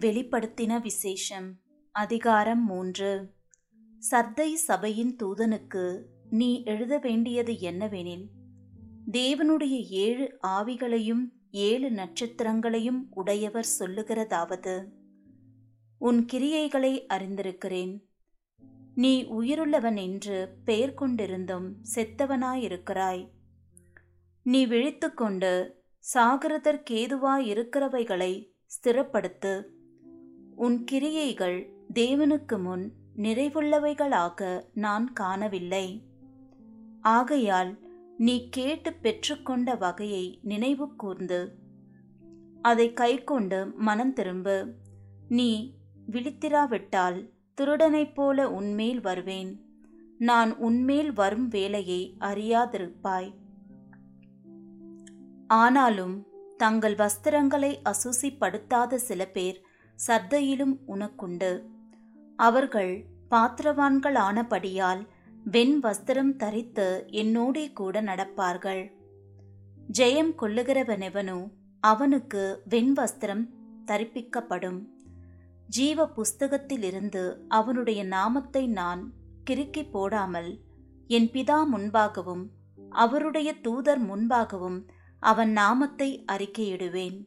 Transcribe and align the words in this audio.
வெளிப்படுத்தின 0.00 0.80
விசேஷம். 0.80 1.54
அதிகாரம் 1.92 2.64
மூன்று. 2.64 3.32
சர்தை 4.10 4.52
சபையின் 4.52 5.16
தூதனுக்கு 5.22 6.02
நீ 6.30 6.64
எழுத 6.64 6.98
வேண்டியது 6.98 7.52
என்னவெனில் 7.52 8.26
தேவனுடைய 9.12 9.88
ஏழு 9.88 10.38
ஆவிகளையும் 10.46 11.28
ஏழு 11.50 11.90
நட்சத்திரங்களையும் 11.90 13.06
உடையவர் 13.10 13.66
சொல்லுகிறதாவது. 13.78 14.84
உன் 15.98 16.26
கிரியைகளை 16.32 17.06
அறிந்திருக்கிறேன். 17.14 17.98
நீ 18.94 19.24
உயிருள்ளவன் 19.24 20.02
என்று 20.02 20.54
பெயர் 20.64 20.94
கொண்டிருந்தும் 20.94 21.74
செத்தவனாயிருக்கிறாய். 21.94 23.28
நீ 24.42 24.66
விழித்துக்கொண்டு 24.66 25.84
சாகிறதற்கேதுவாயிருக்கிறவைகளை 26.14 28.54
ஸ்திரப்படுத்து 28.66 29.74
உன் 30.56 30.84
கிரியைகள் 30.84 31.72
தேவனுக்கு 31.94 32.62
முன் 32.62 32.92
நிறைவுள்ளவைகளாக 33.16 34.62
நான் 34.74 35.12
காணவில்லை. 35.12 36.02
ஆகையால் 37.00 37.78
நீ 38.18 38.48
கேட்டு 38.48 38.92
பெற்றுக்கொண்ட 39.02 39.78
வகையை 39.78 40.38
நினைவு 40.42 40.94
கூர்ந்து 40.94 41.64
அதை 42.62 42.92
கைக்கொண்டு 42.92 43.72
மனம் 43.76 44.12
திரும்பு. 44.12 44.74
நீ 45.28 45.74
விழித்திராவிட்டால் 46.10 47.30
திருடனைப் 47.54 48.14
போல 48.14 48.50
உன்மேல் 48.50 49.00
வருவேன். 49.00 49.60
நான் 50.18 50.56
உன்மேல் 50.56 51.12
வரும் 51.12 51.48
வேலையை 51.48 52.16
அறியாதிருப்பாய். 52.20 53.34
ஆனாலும் 55.46 56.26
தங்கள் 56.56 56.94
வஸ்திரங்களை 56.94 57.76
அசூசிப்படுத்தாத 57.84 58.94
சில 58.94 59.24
பேர் 59.24 59.65
சர்தையிலும் 60.06 60.74
உனக்குண்டு. 60.86 61.52
அவர்கள் 62.38 62.94
பாத்திரவான்களானபடியால் 63.30 65.02
வெண் 65.44 65.76
வஸ்திரம் 65.82 66.36
தரித்து 66.36 66.86
என்னோடே 67.10 67.72
கூட 67.72 68.02
நடப்பார்கள். 68.02 68.82
ஜெயம் 69.98 70.32
கொள்ளுகிறவனெவனோ 70.40 71.38
அவனுக்கு 71.80 72.62
வெண் 72.68 72.92
வஸ்திரம் 72.96 73.44
தரிப்பிக்கப்படும். 73.84 74.80
ஜீவ 75.68 76.08
புஸ்தகத்திலிருந்து 76.16 77.22
அவனுடைய 77.48 78.04
நாமத்தை 78.04 78.66
நான் 78.66 79.02
கிறுக்கி 79.50 79.90
போடாமல் 79.90 80.50
என் 81.06 81.28
பிதா 81.30 81.58
முன்பாகவும் 81.72 82.44
அவருடைய 82.90 83.52
தூதர் 83.60 84.02
முன்பாகவும் 84.06 84.78
அவன் 85.22 85.52
நாமத்தை 85.52 86.24
அறிக்கையிடுவேன். 86.32 87.18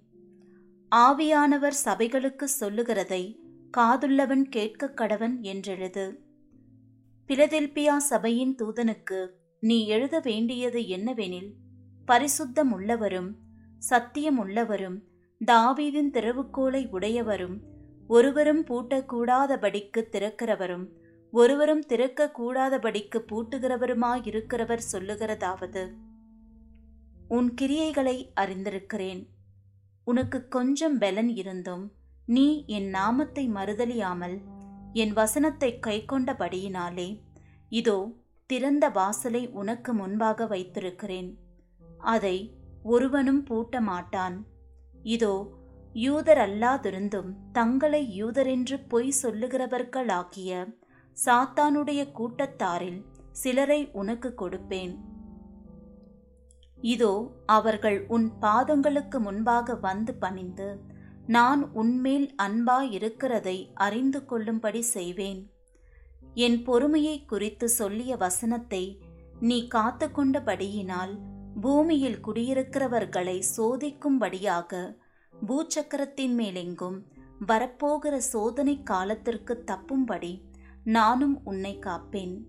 ஆவியானவர் 0.96 1.78
சபைகளுக்கு 1.86 2.44
சொல்லுகிறதை 2.44 3.40
காதுள்ளவன் 3.78 4.42
கேட்க 4.42 4.92
கடவன் 4.96 5.40
என்றெழுது. 5.42 6.20
பிலதெல்பியா 7.28 7.98
சபையின் 7.98 8.56
தூதனுக்கு 8.56 9.28
நீ 9.60 9.88
எழுத 9.88 10.20
வேண்டியது 10.20 10.80
என்னவெனில் 10.80 11.52
பரிசுத்தம் 12.08 12.72
உள்ளவரும் 12.72 13.30
சத்தியம் 13.78 14.48
உள்ளவரும் 14.48 14.98
தாவீதின் 15.46 16.12
திறவுகோலை 16.12 16.88
உடையவரும் 16.90 17.58
ஒருவரும் 18.08 18.66
பூட்டக்கூடாதபடிக்கு 18.66 20.04
திறக்கிறவரும் 20.12 20.86
ஒருவரும் 21.32 21.84
திறக்கக்கூடாதபடிக்கு 21.88 23.22
பூட்டுகிறவருமாயிருக்கிறவர் 23.32 24.88
சொல்லுகிறதாவது. 24.92 25.90
உன் 27.28 27.54
கிரியைகளை 27.62 28.30
அறிந்திருக்கிறேன். 28.36 29.26
உனக்கு 30.12 30.40
கொஞ்சம் 30.56 30.98
பலன் 31.04 31.32
இருந்தும் 31.42 31.86
நீ 32.28 32.48
என் 32.78 32.90
நாமத்தை 32.90 33.44
மறுதலியாமல் 33.58 34.38
என் 35.02 35.14
வசனத்தை 35.20 35.70
கைக்கொண்டபடியினாலே 35.88 37.10
இதோ 37.80 37.98
திறந்த 38.50 38.86
வாசலை 38.98 39.42
உனக்கு 39.60 39.92
முன்பாக 39.94 40.46
வைத்திருக்கிறேன். 40.54 41.30
அதை 42.14 42.38
ஒருவனும் 42.94 43.42
பூட்ட 43.50 43.82
மாட்டான் 43.90 44.36
இதோ 45.16 45.36
யூதர் 45.96 46.42
அல்லாதிருந்தும் 46.46 47.30
தங்களை 47.58 48.02
யூதரென்று 48.20 48.78
பொய் 48.92 49.12
சொல்லுகிறவர்களாகிய 49.22 50.52
சாத்தானுடைய 51.18 52.02
கூட்டத்தாரில் 52.18 53.00
சிலரை 53.42 53.82
உனக்கு 54.02 54.30
கொடுப்பேன். 54.42 54.94
இதோ 56.82 57.32
அவர்கள் 57.46 58.06
உன் 58.08 58.32
பாதங்களுக்கு 58.42 59.20
முன்பாக 59.20 59.76
வந்து 59.76 60.14
பணிந்து 60.14 60.82
நான் 61.28 61.72
உன்மேல் 61.74 62.36
அன்பாயிருக்கிறதை 62.44 63.72
அறிந்து 63.74 64.26
கொள்ளும்படி 64.26 64.82
செய்வேன். 64.82 65.52
என் 66.34 66.64
பொறுமையை 66.64 67.26
குறித்து 67.26 67.70
சொல்லிய 67.70 68.16
வசனத்தை 68.16 69.02
நீ 69.40 69.68
காத்து 69.68 70.08
கொண்டபடியினால் 70.08 71.20
பூமியில் 71.62 72.20
குடியிருக்கிறவர்களை 72.28 73.42
சோதிக்கும்படியாக 73.58 74.96
பூச்சக்கரத்தின் 75.48 76.36
மேலெங்கும் 76.38 77.04
வரப்போகிற 77.48 78.18
சோதனை 78.18 78.84
காலத்திற்கு 78.84 79.64
தப்பும்படி 79.72 80.42
நானும் 80.84 81.42
உன்னை 81.44 81.80
காப்பேன். 81.80 82.42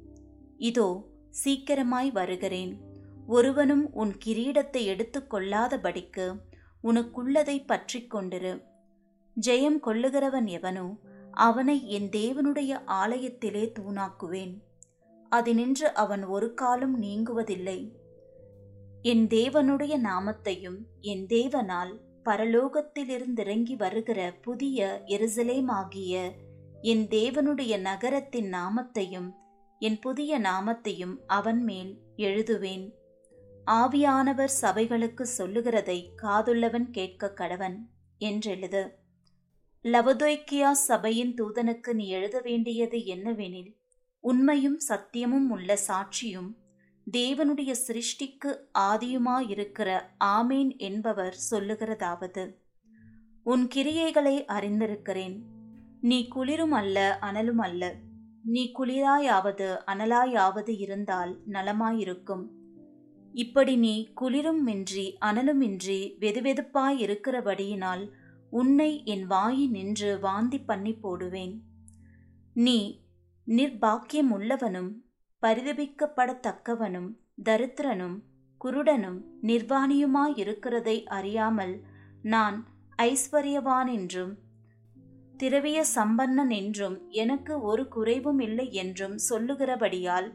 இதோ 0.57 1.11
சீக்கிரமாய் 1.45 2.13
வருகிறேன். 2.13 2.90
ஒருவனும் 3.27 3.93
உன் 3.93 4.15
கிரீடத்தை 4.25 4.85
எடுத்து 4.85 5.27
கொள்ளாதபடிக்கு 5.31 6.41
உனக்குள்ளதை 6.83 7.65
பற்றி 7.67 8.07
கொண்டிரு. 8.11 8.63
ஜெயம் 9.47 9.79
கொள்ளுகிறவன் 9.83 10.47
எவனோ 10.47 10.97
அவனை 11.31 11.89
என் 11.89 12.09
தேவனுடைய 12.09 12.81
ஆலயத்திலே 12.87 13.73
தூணாக்குவேன். 13.79 14.55
அதினின்று 15.31 15.89
அவன் 15.95 16.25
ஒரு 16.25 16.55
காலம் 16.55 17.03
நீங்குவதில்லை. 17.03 17.93
என் 19.03 19.27
தேவனுடைய 19.27 19.95
நாமத்தையும் 20.03 20.79
என் 21.01 21.27
தேவனால் 21.27 21.93
பரலோகத்திலிருந்திறங்கி 22.25 23.77
வருகிற 23.77 24.35
புதிய 24.41 25.03
எருசலேமாகிய 25.07 26.31
என் 26.81 27.07
தேவனுடைய 27.09 27.81
நகரத்தின் 27.81 28.53
நாமத்தையும் 28.53 29.31
என் 29.79 29.99
புதிய 29.99 30.41
நாமத்தையும் 30.41 31.17
அவன் 31.27 31.63
மேல் 31.63 31.99
எழுதுவேன். 32.17 32.91
ஆவியானவர் 33.73 34.49
சபைகளுக்கு 34.61 35.23
சொல்லுகிறதை 35.23 36.11
காதுள்ளவன் 36.23 36.91
கேட்க 36.91 37.33
கடவன் 37.37 37.77
என்றெழுது. 38.19 38.89
லவதோய்க்கியா 39.85 40.71
சபையின் 40.71 41.35
தூதனுக்கு 41.35 41.93
நீ 41.93 42.09
எழுத 42.09 42.41
வேண்டியது 42.41 42.99
என்னவெனில் 42.99 43.77
உண்மையும் 44.21 44.81
சத்தியமும் 44.89 45.49
உள்ள 45.49 45.79
சாட்சியும் 45.89 46.55
தேவனுடைய 47.13 47.75
சிருஷ்டிக்கு 47.87 48.57
ஆதியுமாயிருக்கிற 48.79 50.01
ஆமேன் 50.25 50.77
என்பவர் 50.77 51.37
சொல்லுகிறதாவது. 51.51 52.55
உன் 53.43 53.69
கிரியைகளை 53.75 54.45
அறிந்திருக்கிறேன். 54.49 55.41
நீ 56.01 56.29
குளிரும் 56.29 56.73
அல்ல 56.73 57.19
அனலும் 57.23 57.61
அல்ல. 57.61 57.95
நீ 58.45 58.73
குளிராயாவது 58.79 59.77
அனலாயாவது 59.87 60.79
இருந்தால் 60.79 61.41
நலமாயிருக்கும். 61.49 62.59
இப்படி 63.33 63.77
நீ 63.77 64.13
குளிருமின்றி 64.21 65.15
அனலுமின்றி 65.21 66.17
வெதுவெதுப்பாய் 66.19 66.99
இருக்கிறபடியினால் 66.99 68.11
உன்னை 68.51 69.03
என் 69.05 69.27
வாயில் 69.27 69.71
நின்று 69.71 70.19
வாந்தி 70.19 70.59
பண்ணி 70.59 70.93
போடுவேன். 70.93 71.63
நீ 72.55 73.05
நிர்பாக்கியம் 73.47 74.31
உள்ளவனும் 74.31 74.91
பரிதபிக்கப்படத்தக்கவனும் 75.43 77.17
தரித்திரனும் 77.45 78.23
குருடனும் 78.65 79.21
நிர்வாணியுமாயிருக்கிறதை 79.43 81.05
அறியாமல் 81.05 81.81
நான் 82.23 82.67
ஐஸ்வர்யவான் 83.03 83.93
என்றும் 83.93 84.39
திரவிய 85.37 85.85
சம்பன்னன் 85.95 86.51
என்றும் 86.51 87.09
எனக்கு 87.09 87.61
ஒரு 87.61 87.89
குறைவும் 87.89 88.41
இல்லை 88.41 88.73
என்றும் 88.73 89.17
சொல்லுகிறபடியால் 89.29 90.35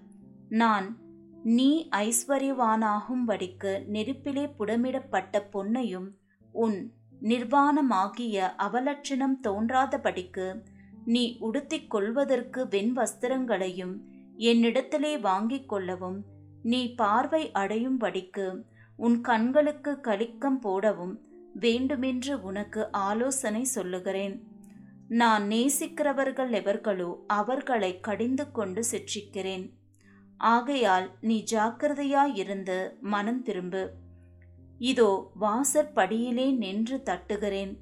நான் 0.49 0.97
நீ 1.47 1.87
ஐஸ்வர்யவானாகும்படிக்கு 1.91 3.85
நெருப்பிலே 3.85 4.53
புடமிடப்பட்ட 4.59 5.41
பொன்னையும் 5.53 6.07
உன் 6.51 6.91
நிர்வாணமாகிய 7.21 8.53
அவலட்சணம் 8.57 9.35
தோன்றாதபடிக்கு 9.43 10.61
நீ 11.05 11.37
உடுத்திக் 11.39 11.89
கொள்வதற்கு 11.89 12.67
வெண் 12.67 12.97
வஸ்திரங்களையும் 12.97 13.95
என்னிடத்திலே 14.37 15.19
வாங்கிக் 15.19 15.69
கொள்ளவும் 15.69 16.23
நீ 16.63 16.93
பார்வை 16.93 17.51
அடையும்படிக்கு 17.53 18.63
உன் 18.95 19.21
கண்களுக்கு 19.21 19.91
கலிக்கம் 19.91 20.59
போடவும் 20.59 21.19
வேண்டுமென்று 21.53 22.41
உனக்கு 22.41 22.91
ஆலோசனை 22.91 23.63
சொல்லுகிறேன். 23.63 24.43
நான் 25.07 25.47
நேசிக்கிறவர்கள் 25.47 26.51
எவர்களோ 26.51 27.23
அவர்களை 27.27 27.99
கடிந்து 27.99 28.51
கொண்டு 28.51 28.83
சிற்றிக்கிறேன் 28.91 29.71
ஆகையால் 30.37 31.11
நீ 31.21 31.43
ஜாக்கிரதையாயிருந்து 31.51 32.99
மனம் 32.99 33.41
திரும்பு. 33.41 33.89
இதோ 34.77 35.31
வாசற்படியிலே 35.41 36.57
நின்று 36.57 37.01
தட்டுகிறேன். 37.05 37.77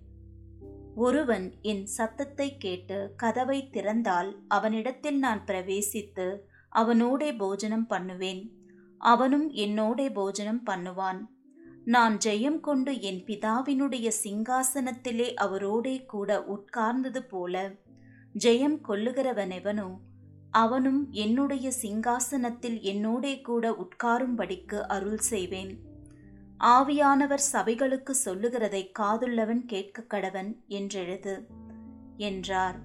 ஒருவன் 0.96 1.54
என் 1.62 1.86
சத்தத்தை 1.86 2.58
கேட்டு 2.58 3.14
கதவை 3.18 3.70
திறந்தால் 3.72 4.36
அவனிடத்தில் 4.48 5.18
நான் 5.18 5.42
பிரவேசித்து 5.46 6.38
அவனோடே 6.70 7.34
போஜனம் 7.34 7.88
பண்ணுவேன். 7.88 8.52
அவனும் 8.98 9.52
என்னோடே 9.54 10.14
போஜனம் 10.14 10.62
பண்ணுவான். 10.66 11.22
நான் 11.86 12.18
ஜெயம் 12.26 12.60
கொண்டு 12.60 13.02
என் 13.02 13.24
பிதாவினுடைய 13.26 14.12
சிங்காசனத்திலே 14.24 15.34
அவரோடே 15.42 16.06
கூட 16.06 16.40
உட்கார்ந்தது 16.40 17.22
போல 17.30 17.72
ஜெயம் 18.44 18.78
கொள்ளுகிறவனெவனோ 18.88 19.98
அவனும் 20.54 21.08
என்னுடைய 21.12 21.72
சிங்காசனத்தில் 21.82 22.78
என்னோடே 22.82 23.42
கூட 23.42 23.72
உட்காரும்படிக்கு 23.72 24.82
அருள் 24.82 25.18
செய்வேன். 25.18 25.72
ஆவியானவர் 26.60 27.46
சபைகளுக்கு 27.54 28.10
சொல்லுகிறதை 28.10 28.92
காதுள்ளவன் 29.00 29.66
கேட்க 29.66 30.06
கடவன் 30.10 30.52
என்றெழுது 30.68 31.48
என்றார். 32.18 32.80